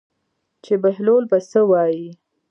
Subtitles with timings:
[0.63, 2.07] چې بهلول به څه وایي.